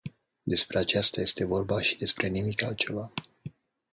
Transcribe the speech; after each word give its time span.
Despre 0.43 0.77
aceasta 0.79 1.21
este 1.21 1.43
vorba 1.45 1.81
și 1.81 1.97
despre 1.97 2.27
nimic 2.27 2.63
altceva. 2.63 3.11